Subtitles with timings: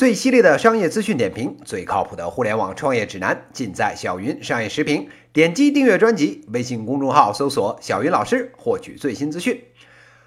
[0.00, 5.10] 最犀利的商业资讯点评，最靠谱的互联网创业指南，尽在小云商业时评。
[5.30, 9.62] 点击订阅专辑，微信公众号搜索“小云老师”，获取最新资讯。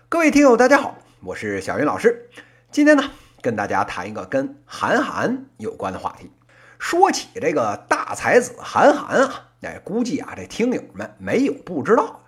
[0.10, 2.30] 各位听友，大家好，我是小云老师。
[2.70, 3.04] 今天呢，
[3.42, 6.30] 跟大家谈一个跟韩寒有关的话题。
[6.78, 12.23] 说起这个大才子韩寒啊，哎，估计啊，这听友们没有不知道。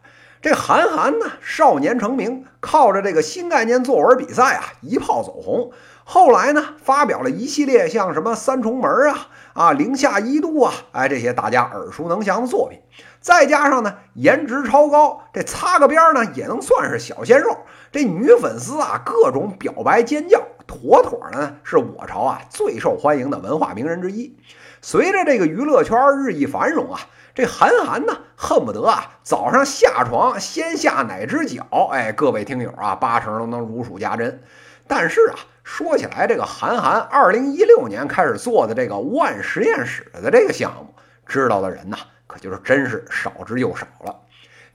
[0.45, 5.71] 这韩寒呢，少年成名，靠着这个新概念作文比赛啊，一炮走红。
[6.03, 12.77] 后来呢，发表了一系列像什么《三重门》啊、啊《零下一度》啊，哎，这些大家耳熟能详的作品。
[13.19, 17.57] 再加上呢，颜值超高，这擦个边呢，也能算是小鲜肉。
[17.91, 24.37] 这女粉丝啊，各种表白尖叫，妥妥呢，是我朝啊最受欢迎的文化名人之一。
[24.79, 26.99] 随着这个娱乐圈日益繁荣啊。
[27.35, 31.89] 这韩寒呢，恨不得啊早上下床先下哪只脚？
[31.91, 34.41] 哎，各位听友啊，八成都能如数家珍。
[34.87, 40.95] 但是啊，说起来，这个韩寒二零一六年开始做的这个万实验室的这个项目，
[41.27, 44.15] 知道的人呢，可就是真是少之又少了。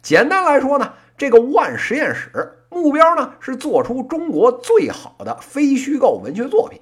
[0.02, 6.78] 简单来说呢，这个万实验室目标呢是做出中国最好的非虚构文学作品。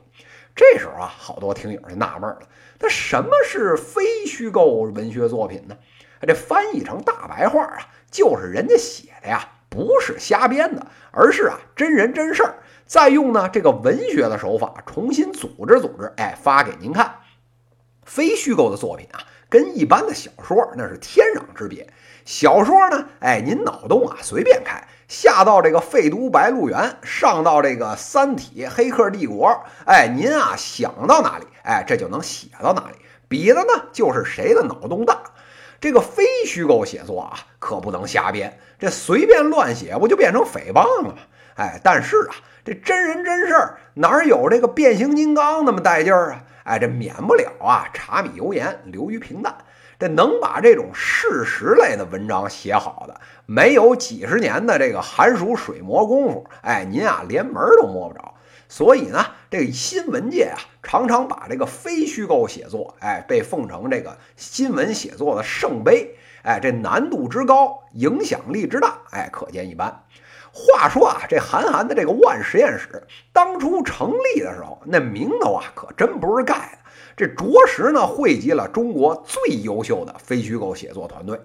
[0.59, 2.41] 这时候啊，好多听友就纳闷了。
[2.81, 5.77] 那什么是非虚构文学作品呢？
[6.23, 7.78] 这翻译成大白话啊，
[8.11, 17.20] 就是人家写的呀，不是瞎编的，而是啊真人真事儿，再用呢这个文学的手法重新组织组织，哎，发给您看。
[18.05, 21.89] 非虚构的作品啊，跟一般的小说那是天壤之别。
[22.25, 31.47] 小说呢，哎，您脑洞啊随便开，下到这个废都白鹿原，上到这个三体黑客帝国，哎，您啊想到哪里？
[31.64, 35.19] 哎，这就能写到哪里，比的呢就是谁的脑洞大。
[35.81, 41.14] 这个非虚构写作啊，可不能瞎编，这随便乱写不就变成诽谤了吗？
[41.56, 46.42] 哎，但是啊，这真人真事儿哪有这个变形金刚那么带劲儿啊？
[46.64, 49.57] 哎，这免不了啊，柴米油盐流于平淡。
[49.98, 58.35] 这能把这种事实类的文章写好的，没有几十年的这个寒暑水磨功夫，哎，您啊连门都摸不着。
[58.69, 70.05] 所以呢，这个新闻界啊，常常把这个非虚构写作，哎，被奉成这个新闻写作的圣杯，哎，这难度之高，影响力之大，哎，可见一斑。
[70.53, 76.79] 话说啊，这韩寒的这个万实验室当初成立的时候，那名头啊，可真不是盖的。
[77.18, 81.39] 这着实呢，汇集了中国最优秀的非虚构写作团队。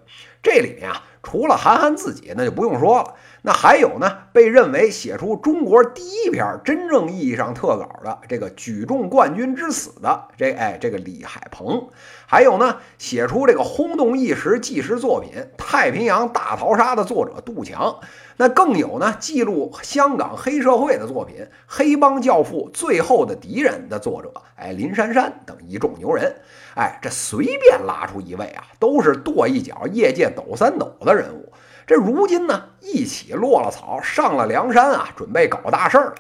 [0.44, 3.16] 这里面啊，除了韩寒自己，那就不用说了。
[3.46, 11.90] 那还有呢，被认为写出中国第一篇真正意义上特稿的这个举重冠军之死的这哎这个李海鹏，
[12.26, 18.00] 还有呢，写出这个轰动一时纪实作品《太平洋大逃杀》的作者杜强，
[18.38, 21.36] 那更有呢，记录香港黑社会的作品
[21.68, 26.34] 《黑帮教父最后的敌人》的作者哎林珊珊等一众牛人。
[26.78, 31.52] 哎，这随便拉出一位啊，都是跺一脚业界抖三抖的人物。
[31.86, 36.16] 这如今呢，一起落了草，上了梁山啊，准备搞大事儿了。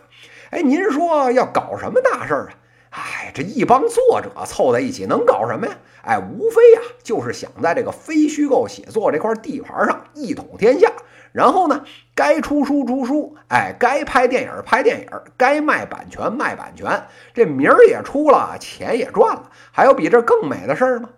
[0.52, 2.54] 哎，您说要搞什么大事儿啊？
[2.92, 5.74] 哎，这一帮作者凑在一起能搞什么呀？
[6.04, 10.92] 哎，无非呀，就是想在这个非虚构写作这块地盘上一统天下。
[11.32, 21.10] 然后呢，该出书出书，哎，该拍电影拍电影，该卖版权卖版权，这名儿也出了，钱也赚了，还有比这更美的事儿吗？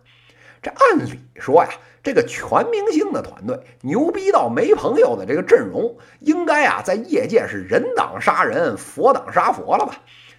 [0.62, 1.70] 这按理说呀，
[2.06, 9.96] 这个全明星的团队，牛逼到没朋友的这个阵容，应该啊，在业界是人挡杀人，佛挡杀佛了吧？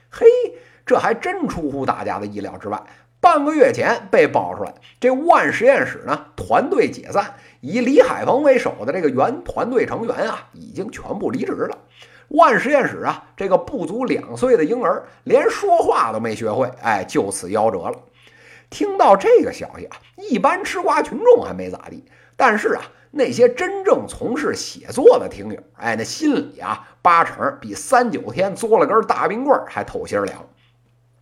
[0.08, 0.26] 嘿，
[0.86, 2.80] 这还真出乎大家的意料之外。
[3.20, 11.76] 半个月前被爆出来，这万实验室呢团队解散，以李海鹏为首的这个原团队成员啊已经全部离职了。
[12.28, 17.98] 万实验室啊这个不足两岁的婴儿连说话都没学会，哎，就此夭折了。
[18.76, 22.04] 听到这个消息啊，一般吃瓜群众还没咋地，
[22.36, 30.44] 但是啊那些真正从事写作的听友，哎，那心里啊八成比三九天嘬了根大冰棍还透心凉。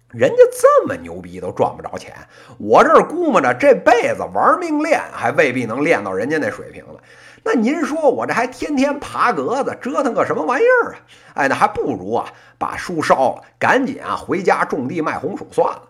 [0.09, 2.13] 人家这么牛逼都赚不着钱，
[2.59, 7.01] 我这儿估摸着这辈子玩命练还未必能练到人家那水平了。
[7.45, 10.99] 那您说我这还天天爬格子折腾个什么玩意儿啊？
[11.35, 12.27] 哎，那还不如啊
[12.59, 15.83] 把书烧了，赶紧啊回家种地卖红薯算了。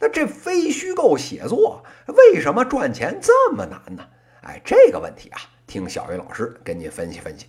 [0.00, 4.04] 那这非虚构写作为什么赚钱这么难呢？
[4.42, 7.46] 哎，这个问题啊，听小云老师跟您分析分析。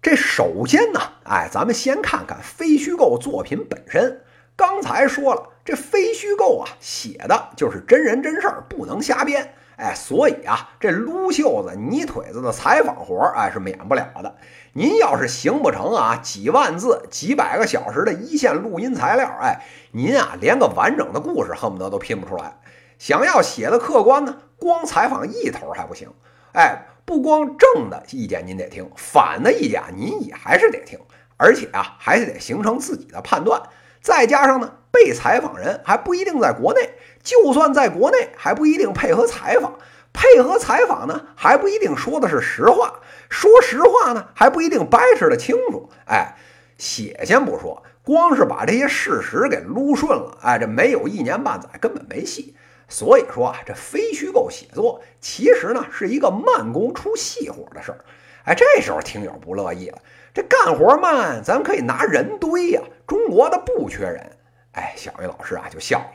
[0.00, 4.22] 这首先呢，哎，咱们先看看非虚构作品本身。
[4.56, 5.50] 刚才说了。
[5.64, 9.54] 这非虚构啊，写的就是真人真事儿，不能瞎编。
[9.76, 14.36] 哎，所以啊，这撸袖子、泥腿子的采访活儿，哎，是免不了的。
[14.74, 22.58] 您要是行不成啊，几万字、几百个小时的一线录音材料，哎，您啊，连个完整的故事恨不得都拼不出来。
[22.98, 26.08] 想要写的客观呢，光采访一头还不行。
[26.52, 30.98] 哎，不光正的意见您得听，反的意见您也还是得听，
[31.36, 33.60] 而且啊，还是得形成自己的判断。
[34.00, 36.90] 再加上呢，被采访人还不一定在国内。
[37.22, 39.72] 就算在国内，还不一定配合采访；
[40.12, 45.88] 配合采访呢，还不一定说的是实话；说实话呢，还不一定掰扯的清楚。
[46.06, 46.34] 哎，
[46.78, 52.56] 写先不说，光是把这些事实给撸顺了，哎，这没有一年半载根本没戏。
[52.88, 58.04] 所以说啊，这非虚构写作其实呢是一个慢工出细活的事儿。
[58.44, 59.98] 哎，这时候听友不乐意了，
[60.34, 64.36] 这干活慢，咱可以拿人堆呀，中国的不缺人。
[64.72, 66.10] 哎，小鱼老师啊就笑了。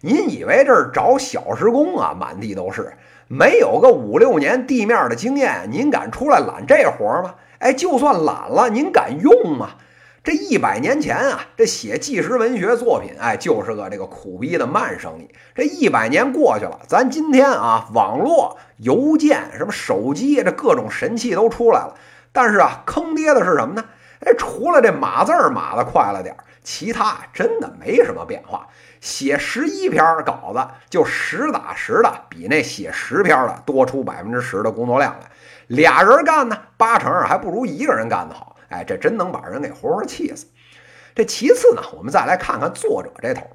[0.00, 2.92] 您以为这儿找小时工啊，满地都是，
[3.26, 7.34] 没有个五六年地面的经验，您敢出来揽这活吗？
[7.58, 9.70] 哎，就算揽了，您敢用吗？
[10.22, 15.28] 这一百年前啊，这写纪实文学作品，哎，就是个这个苦逼的慢生意。
[15.54, 21.94] 这一百年过去了，咱今天啊，网络、邮件、什么手机，这各种神器都出来了，
[22.30, 23.84] 但是啊，坑爹的是什么呢？
[24.20, 28.68] 哎，除了这码字码的快了点儿，其他真的没什么变化。
[29.00, 35.30] 写十一篇稿子，就实打实的比那写十篇的多出百分之十的工作量来。
[35.68, 38.54] 俩人干呢，八成还不如一个人干得好。
[38.68, 40.44] 哎，这真能把人给活活气死。
[41.14, 43.48] 这其次呢，我们再来看看作者这头，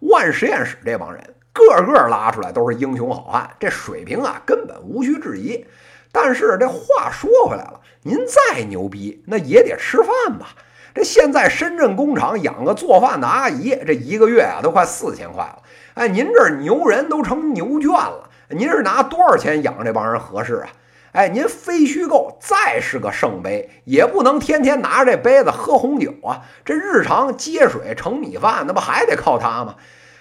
[0.00, 1.24] 万实验室这帮人，
[1.54, 5.66] 个个拉出来都是英雄好汉，这水平啊根本无需质疑。
[6.12, 10.48] 但是这话说回来了，您再牛逼，那也得吃饭吧。
[10.94, 15.62] 这现在深圳工厂养个做饭的阿姨，这一个月啊都快四千块了。
[15.94, 20.68] 哎，您这牛人都成牛圈了，您是拿多少钱养这帮人合适啊？
[21.12, 26.42] 哎，您非虚构再是个圣杯，也不能天天拿着这杯子喝红酒啊。
[26.64, 29.74] 这日常接水盛米饭，那不还得靠它吗？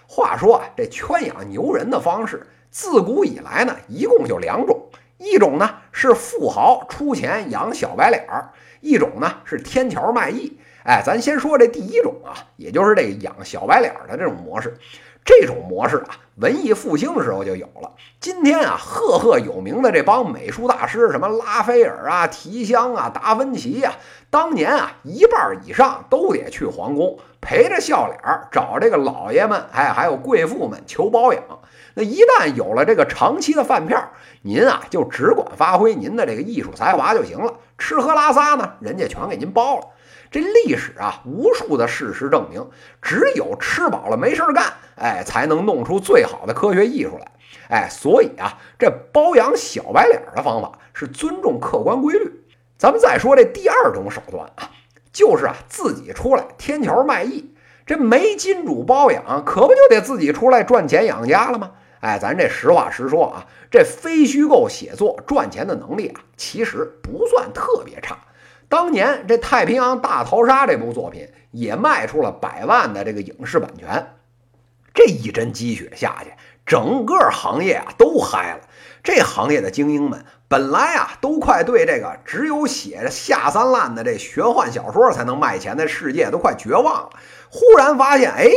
[0.07, 4.87] 话说啊，这圈养牛人的方式，自古以来呢，一共就两种，
[5.17, 8.49] 一种呢是富豪出钱养小白脸儿。
[8.81, 14.77] 一种呢是天桥卖艺，哎，咱先说这第一种啊，也就是这养小白脸的这种模式。
[15.27, 17.91] 这种模式啊，文艺复兴的时候就有了。
[18.17, 23.91] 今天啊，赫赫有名的这帮美术大师，什么拉斐尔啊、提香啊、达芬奇呀，
[24.29, 28.17] 当年啊，一半以上都得去皇宫，陪着笑脸
[28.53, 31.43] 找这个老爷们，哎，还有贵妇们求包养。
[31.93, 34.01] 那一旦有了这个长期的饭票，
[34.43, 37.53] 您啊就只管发挥您的这个艺术才华就行了。
[37.77, 39.83] 吃喝拉撒呢，人家全给您包了。
[40.29, 42.67] 这历史啊，无数的事实证明，
[43.01, 47.31] 只有吃饱了没事干，哎，才能弄出最好的科学艺术来。
[47.69, 52.31] 哎，所以啊，这包养小白脸的方法是尊重客观规律。
[52.77, 54.69] 咱们再说这第二种手段啊，
[55.11, 57.53] 就是啊自己出来天桥卖艺。
[57.85, 61.71] 这没金主包养，可不就得自己出来赚钱养家了吗？
[62.01, 68.17] 哎，咱这实话实说啊，这非虚构写作赚钱的能力啊，其实不算特别差。
[68.69, 74.15] 当年这《太平洋大逃杀》这部作品也卖出了百万的这个影视版权，
[74.93, 76.33] 这一针鸡血下去，
[76.65, 78.61] 整个行业啊都嗨了。
[79.03, 87.09] 这行业的精英们本来啊都快对这个只有写着下三滥的这玄幻小说才能卖钱的世界都快绝望了。
[87.49, 88.49] 忽然发现，哎，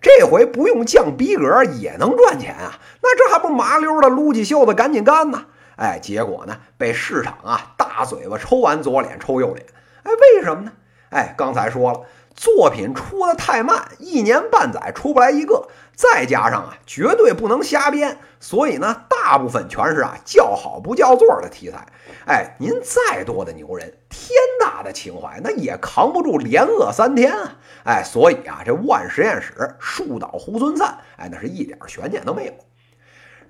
[0.00, 2.80] 这回不用降逼格也能赚钱啊！
[3.00, 5.44] 那这还不麻溜的撸起袖子赶紧干呢？
[5.76, 9.66] 哎，结果呢，被市场啊大嘴巴抽完左脸抽右脸。
[10.02, 10.72] 哎，为什么呢？
[11.10, 12.00] 哎，刚才说了，
[12.34, 21.86] 作品出的太慢，一年半载出不来一个，再加上啊，绝对不能瞎编，所以呢，大部分全是啊叫好不叫座的题材。
[22.26, 27.58] 哎，您再多的牛人，天大的情怀，那也扛不住连饿三天啊！
[27.84, 32.52] 哎，所以啊，这万实验室树倒猢狲散，哎，那是一点悬念都没有。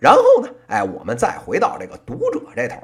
[0.00, 2.76] 然后呢，哎，我们再回到这个读者这头，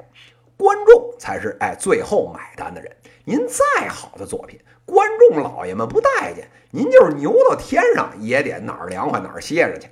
[0.59, 2.91] 观众才是哎最后买单的人。
[3.23, 9.87] 您再好的作品，观众老爷们不待见，您就是牛到天上也得哪儿凉快哪儿歇着去。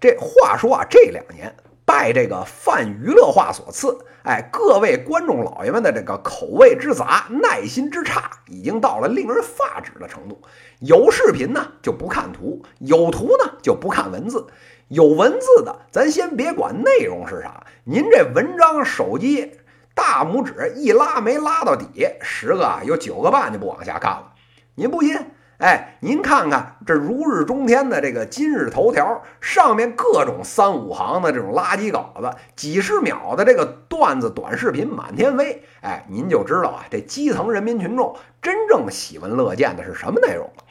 [0.00, 1.54] 这话说啊，这两年。
[1.84, 10.42] 拜这个泛娱乐化所赐，哎，各位观众老爷们的这个口味之杂、耐心之差，已经到了令人发指的程度。
[10.80, 14.44] 有视频呢就不看图，有图呢就不看文字，
[14.88, 19.52] 有文字的咱先别管内容是啥，您这文章手机
[19.96, 24.34] 大拇指一拉没拉到底，十个有九个半就不往下看了。
[24.74, 25.16] 您不信？
[25.56, 40.64] 哎，您看看这如日中天的这个今日头条上面各种三五行的这种垃圾稿子，几十秒的这个段子短视频满天飞，哎，您就知道啊，这基层人民群众真正喜闻乐见的是什么内容了。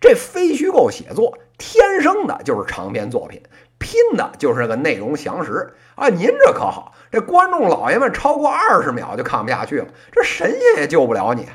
[0.00, 3.42] 这非虚构写作天生的就是长篇作品，
[3.78, 6.08] 拼的就是个内容详实啊！
[6.08, 11.48] 您这可好，这观众老爷们超过二十秒就看不下去了，这神仙也救不了你。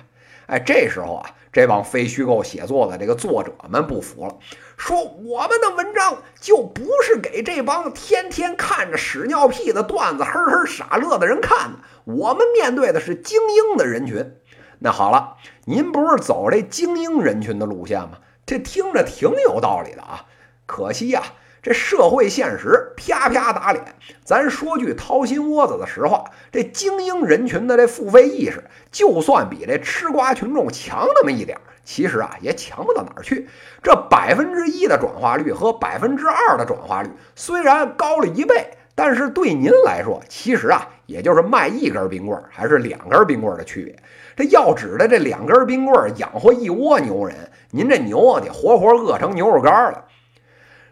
[0.48, 1.30] 哎，这时候啊。
[1.54, 4.38] 这帮非虚构写作的这个作者们不服了，
[4.76, 14.36] 说我们的文章就不是给这帮天天看着屎尿屁的段子呵呵傻乐的人看的，我们面对的是精英的人群。
[14.80, 18.18] 那好了，您不是走这精英人群的路线吗？
[18.48, 20.26] 这听着挺有道理的啊，
[20.66, 21.22] 可惜呀。
[21.64, 23.82] 这社会现实啪啪打脸，
[24.26, 33.48] 咱说句掏心窝子的实话，这精英人群的这付费意识，就算比这吃瓜群众强那么一点，其实啊也强不到哪儿去。
[33.82, 43.96] 这百分之一的转化率和百分之二的转化率虽然高了一倍，但是对您来说，其实啊也就是卖一根冰棍儿还是两根冰棍儿的区别。
[44.36, 47.38] 这要指的这两根冰棍儿养活一窝牛人，
[47.72, 50.04] 您这牛啊得活活饿成牛肉干了。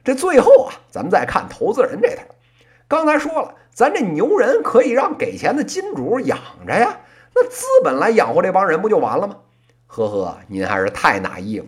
[0.03, 2.23] 这最后啊，咱们再看投资人这头。
[2.87, 6.99] 刚才说了，咱这牛人可以让给钱的金主养着呀，
[7.33, 9.37] 那资本来养活这帮人不就完了吗？
[9.87, 11.67] 呵呵，您还是太拿意了。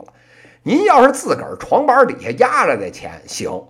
[0.63, 3.67] 您要是自个儿床板底下压着这钱行，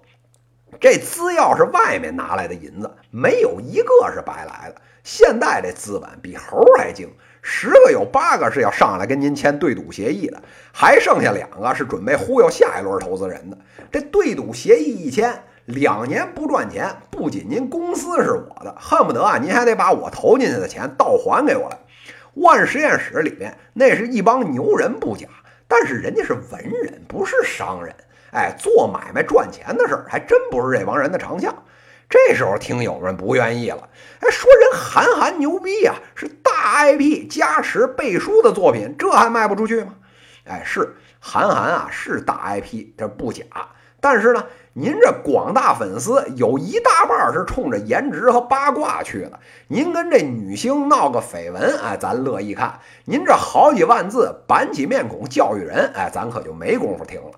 [0.80, 4.76] 这资要是外面拿来的银子，没有一个是白来的。
[5.04, 7.14] 现在这资本比猴还精。
[7.46, 10.42] 十个有八个是要上来跟您签对赌协议的，
[10.72, 13.58] 还剩下两个是准备忽悠下一轮投资人的。
[13.92, 21.78] 这对赌协议一签，两年不赚钱，不仅您公司是我的，恨不得啊，您还得把我投进去的钱倒还给我来。
[22.36, 25.28] 万实验室里面那是一帮牛人不假，
[25.68, 27.94] 但是人家是文人，不是商人。
[28.32, 31.54] 哎，做买卖赚钱的事儿，还真不是这帮人的长项。
[32.14, 33.90] 这时候听友们不愿意了，
[34.20, 39.96] 哎，说人韩寒牛逼呀，是大 IP 加持背书的作品，这还卖不出去吗？
[40.46, 43.44] 哎，是韩寒啊，是大 IP，这不假。
[44.00, 49.40] 但是呢，您这广大粉丝有一大半是冲着颜值和八卦去的。
[49.68, 57.32] 您跟这女星闹个绯闻，哎，咱乐意看；您这好几万字板起面孔教育人，哎，咱可就没工夫听了。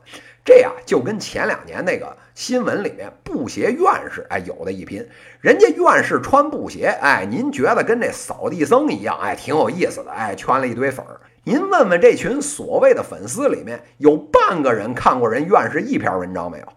[0.46, 3.84] 这呀，就跟前两年那个新闻里面布鞋院
[4.14, 5.04] 士，哎，有的一拼。
[5.42, 11.20] 人家院士穿布鞋，哎，您觉得跟这扫地僧一样，哎，挺有意思的，哎，圈了一堆粉儿。
[11.46, 16.68] 您问问这群所谓的粉丝里面，有半个人看过人院士一篇文章没有？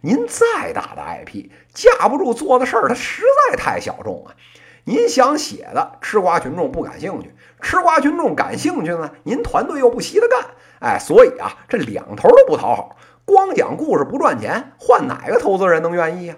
[0.00, 4.32] 您再大的 IP，架不住做的事儿，它实在太小众啊。
[4.84, 7.30] 您想写的吃瓜群众不感兴趣，
[7.60, 10.40] 吃瓜群众感兴趣呢，您团队又不稀得干，
[10.80, 12.96] 哎，所以啊，这两头都不讨好。
[13.28, 16.36] 光讲故事不赚钱，换哪个投资人能愿意啊？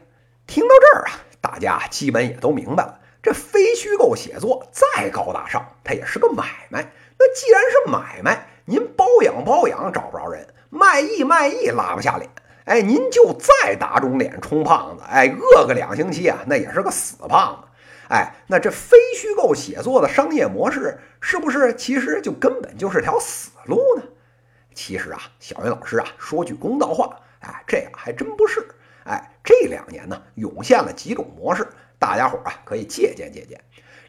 [0.48, 2.98] 听到这儿啊，大家基本也都明白了。
[3.22, 6.90] 这非虚构写作再高大上，它也是个买卖。
[7.16, 12.28] 那既然是买卖，您包养包养找不着人，卖艺卖艺拉不下脸。
[12.64, 17.68] 哎，您就再打肿脸充胖子，哎，饿个两星期啊，那也是个死胖子。
[18.08, 24.02] 哎，那这非虚构写作的商业模式，是不是其实就根本就是条死路呢？
[24.74, 28.66] 其实啊，小云老师啊，说句公道话，哎，这样还真不是。
[29.04, 31.66] 哎，这两年呢，涌现了几种模式，
[31.98, 33.60] 大家伙啊可以借鉴借鉴。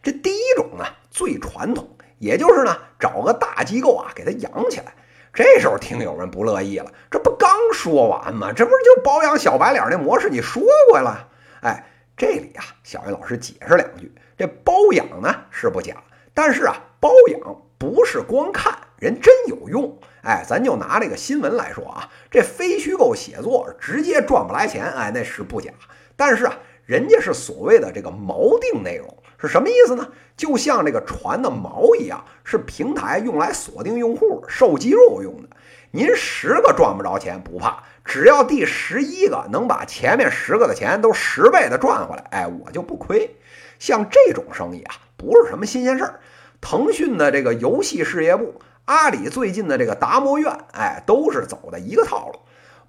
[0.04, 1.90] 这第一种呢，最传统，
[2.20, 4.94] 也就是呢，找个大机构啊给它养起来。
[5.34, 8.52] 这时候听友们不乐意了，这不刚说完吗？
[8.52, 10.30] 这不是就包养小白脸那模式？
[10.30, 11.30] 你说过了。
[11.62, 11.86] 哎，
[12.18, 15.96] 这里啊，小云老师解释两句，这包养呢是不假，
[16.34, 19.98] 但是啊，包养不是光看人真有用。
[20.22, 25.72] 哎，咱就拿这个新闻来说啊，这非虚构写作直接赚不来钱，哎，那是不假。
[26.16, 26.56] 但是啊，
[26.86, 30.08] 人家是所谓的这个锚定内容，是什么意思呢？
[30.38, 35.50] 就像这个船的锚一样，是平台用来锁定用户、瘦肌肉用的。
[35.90, 43.36] 您十个赚不着钱不怕，只要第十一个能把前面十个的钱都十倍的赚回来，哎，我就不亏。
[43.80, 46.20] 像这种生意啊，不是什么新鲜事儿。
[46.62, 48.62] 腾讯的这个游戏事业部。
[48.86, 52.40] 阿里最近的这个达摩院，哎，都是走的一个套路。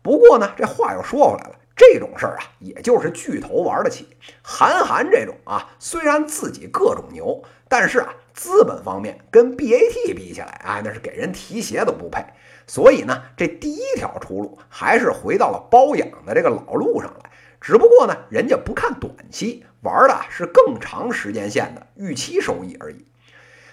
[0.02, 4.08] 不过呢，这话又说回来了，这种事儿啊，也就是巨头玩得起。
[4.42, 12.24] 韩寒这种啊，虽然自己各种牛，但是啊，资本方面跟 BAT 比起来，哎，那是给人提鞋都不配。
[12.66, 17.30] 所以呢，这第一条出路还是回到了包养的这个老路上来。
[17.60, 23.06] 只不过呢，人家不看短期，玩的是更长时间线的预期收益而已。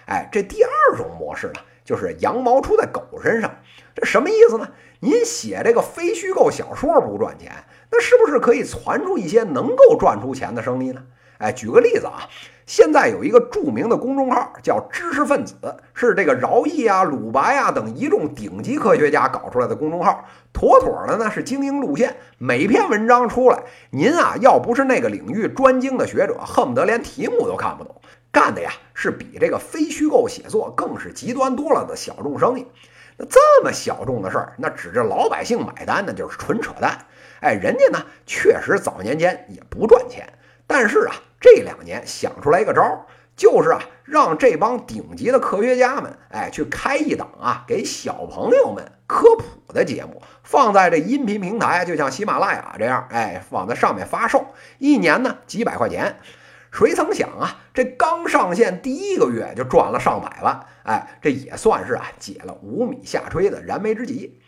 [0.05, 3.50] 哎，这第二种模式呢，就是羊毛出在狗身上。
[3.96, 4.67] 这什么意思呢？
[5.00, 7.51] 您写这个非虚构小说不赚钱，
[7.91, 11.01] 那是不是可以传出一些能够赚出钱的生意呢？
[11.39, 12.29] 哎，举个例子啊，
[12.67, 15.55] 现在有一个著名的公众号叫“知识分子”，
[15.96, 22.17] 是这个饶毅啊、鲁白啊等一众顶级科学家搞出来的公众号，妥妥的呢是精英路线。
[22.38, 27.96] 每篇文章出来，您啊要不是那个领域专精的学者，恨不得连题目都看不懂。
[28.31, 32.67] 干的呀是比这个非虚构写作更是极端多了的小众生意。
[33.17, 37.05] 那这么小众的事儿，那指着老百姓买单，那就是纯扯淡。
[37.41, 40.27] 哎，人家呢确实早年间也不赚钱，
[40.67, 41.15] 但是啊。
[41.41, 43.00] 这两年想出来一个招儿，
[43.38, 54.48] 就是啊，让这帮顶级的科学家们，哎，去开一档啊，给小朋友们科普的节目，放在这音频平台，就像喜马拉雅这样，哎，放在上面发售，
[54.79, 56.17] 一年呢几百块钱。
[56.71, 64.39] 谁曾想啊，这刚上线第一个月就赚了上百万，哎，这也算是啊解了无米下炊的燃眉之急。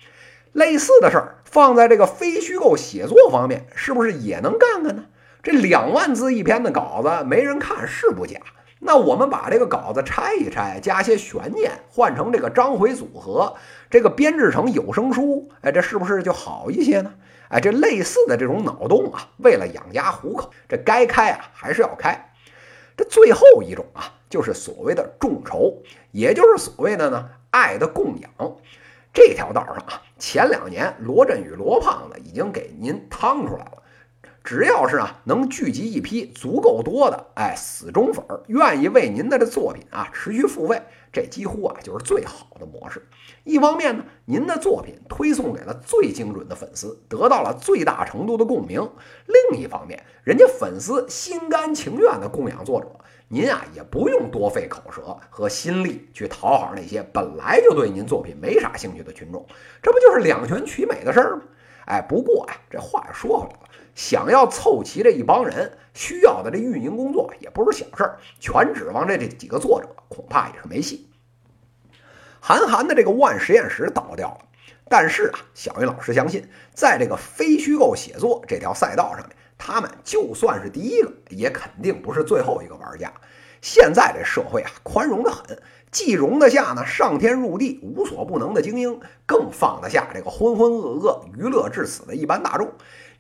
[0.54, 5.06] 类似的事儿放在这个非虚构写作方面，是不是也能干干呢？
[5.42, 8.40] 这两万字一篇的稿子没人看是不假，
[8.80, 13.56] 那我们把这个稿子拆一拆，加些悬念，换成这个章回组合，
[13.92, 17.14] 这个编制成有声书，哎，这是不是就好一些呢？
[17.50, 22.34] 哎，这类似的这种脑洞啊，为了养家糊口，这该开啊还是要开。
[22.96, 28.32] 这最后一种啊，就是所谓的众筹，也就是所谓的呢爱的供养。
[29.14, 33.81] 这条道上啊，前两年罗振宇罗胖子已经给您趟出来了。
[34.44, 40.82] 只要是啊，能聚集一批足够多的哎死忠粉儿，愿意为您的这作品啊持续付费，
[41.12, 43.08] 这几乎啊就是最好的模式。
[43.44, 48.82] 一方面呢，您的作品推送给了最精准的粉丝，得到了最大程度的共鸣；
[49.28, 52.88] 另一方面，人家粉丝心甘情愿的供养作者，
[53.28, 59.46] 您啊也不用多费口舌和心力去讨好那些本来就对您作品没啥兴趣的群众，
[59.84, 61.44] 这不就是两全其美的事儿吗？
[61.86, 63.60] 哎，不过啊，这话又说回来了。
[63.96, 71.10] 想要凑齐这一帮人，需要的这运营工作也不是小事儿，全指望这这几个作者，恐怕也是没戏。
[72.40, 74.40] 韩寒的这个万实验室倒掉了，
[74.90, 83.14] 但是啊，小云老师相信，在这个非虚构写作这条赛道上面，他们就算是第一个，也肯定不是最后一个玩家。
[83.62, 92.72] 现在这社会啊，宽容的很，既容得下呢上天入地无所不能的精英，更放得下这个浑浑噩噩娱乐至死的一般大众。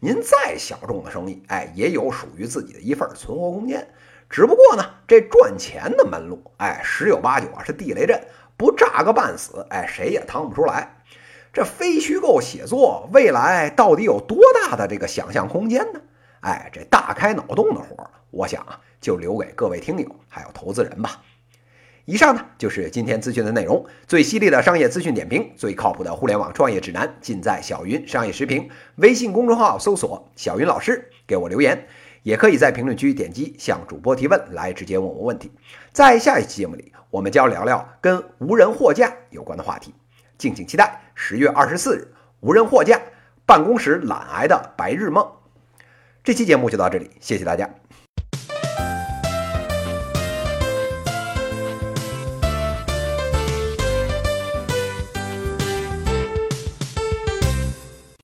[0.03, 3.87] 您再小众的生意，哎，也有属于自己的一份存活空间。
[4.31, 8.19] 只不过呢，这赚钱的门路，哎，十有八九啊是地雷阵，
[8.57, 11.03] 不炸个半死，哎，谁也趟不出来。
[11.53, 16.01] 这非虚构写作未来到底有多大的这个想象空间呢？
[16.39, 21.21] 哎，这大开脑洞的活儿，我想啊，就留给各位听友还有投资人吧。
[22.05, 28.67] 以上呢就是今天资讯的内容，最犀利的商业资讯点评，最靠谱的互联网创业指南，尽在小云商业时评。
[28.95, 31.87] 微信公众号搜索“小云老师”，给我留言，
[32.23, 35.51] 也可以在评论区点击向主播提问，来直接问我问题。
[35.93, 39.93] 在下一期节目里，我们将聊聊跟无人货架有关的话题，
[40.37, 41.01] 敬请期待。
[41.13, 42.07] 十月二十四日，
[42.39, 42.99] 无人货架，
[43.45, 45.25] 办公室懒癌的白日梦。
[46.23, 47.69] 这期节目就到这里，谢谢大家。